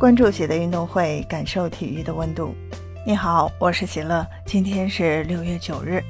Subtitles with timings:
[0.00, 2.54] 关注喜乐运动会，感受体育的温度。
[3.06, 6.02] 你好，我是喜乐，今天是六月九日。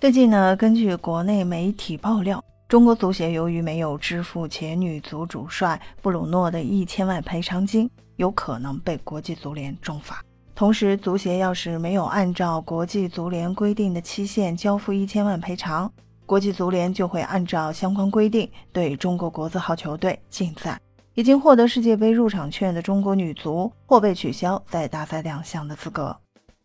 [0.00, 10.22] 最近呢，根据国内媒体爆料，中国足协由于没有支付前女足主帅布鲁诺的一千万赔偿金，有可能被国际足联重罚。
[10.54, 15.92] 同时，足协要是没有按照国际足联规定的期限交付一千万赔偿，
[16.26, 20.78] 国际足联就会按照相关规定对中国国字号球队禁赛。
[21.16, 26.14] 已经获得世界杯入场券的中国女足或被取消在大赛亮相的资格。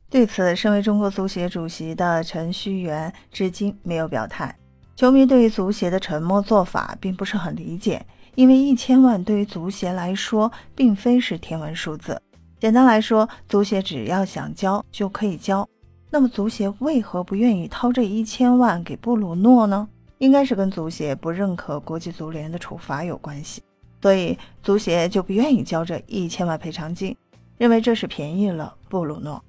[0.09, 4.53] 对此，身为中国足协主席的陈戌源至今没有表态。
[4.93, 12.21] 球迷对于足协的沉默做法并不是很理解，因为一千万对于足协来说并非是天文数字。
[12.59, 15.65] 简单来说，足协只要想交就可以交。
[16.09, 19.87] 那么，足协为何不愿意掏这一千万给布鲁诺呢？
[20.17, 23.63] 应该是跟足协不认可国际足联的处罚有关系。
[24.01, 27.15] 所以足协就不愿意交这一千万赔偿金，
[27.57, 29.43] 认为这是便宜了布鲁诺。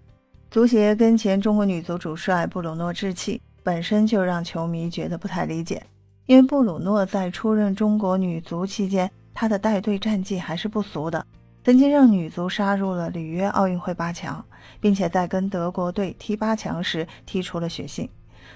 [0.51, 5.83] 足协跟前中国女足主帅布鲁诺置气，本身就让球迷觉得不太理解。
[6.27, 11.27] 因为布鲁诺在出任中国女足期间，他的带队战绩还是不俗的，
[11.65, 14.45] 曾经让女足杀入了里约奥运会八强，
[14.79, 18.09] 并且在跟德国队踢八强时踢出了血性。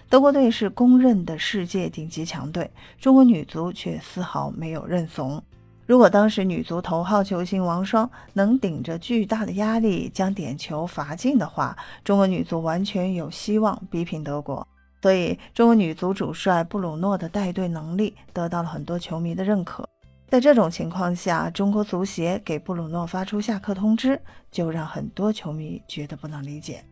[0.08, 2.70] 德国队是公认的世界顶级强队，
[3.00, 5.42] 中国女足却丝毫没有认怂。
[5.86, 14.66] 如果当时女足头号球星王霜能顶着巨大的压力将点球罚进的话，中国女足完全有希望逼平德国。
[15.00, 19.88] 所以，中国女足主帅布鲁诺的带队能力得到了很多球迷的认可。
[20.28, 24.20] 在这种情况下，中国足协给布鲁诺发出下课通知，
[24.50, 26.84] 就让很多球迷觉得不能理解。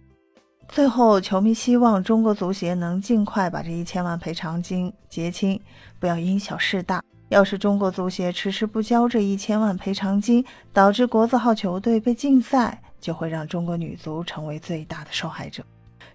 [0.69, 5.61] 最后，球迷希望中国足协能尽快把这一千万赔偿金结清，
[5.99, 7.03] 不要因小失大。
[7.29, 15.65] 要是中国足协迟迟不交这一千万赔偿金，导致国字号球队被禁赛，就会让中国女足成为最大的受害者。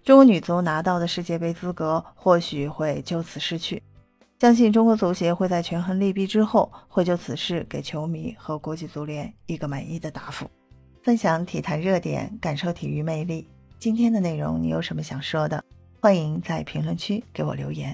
[0.03, 3.81] 中国女足拿到的世界杯资格或许会就此失去。
[4.39, 10.49] 相信中国足协会在权衡利弊之后，会就此事给球迷和国际足联一个满意的答复。
[11.03, 13.47] 分享体坛热点，感受体育魅力。
[13.77, 15.61] 今天的内容你有什么想说的？
[15.99, 17.93] 欢迎在评论区给我留言。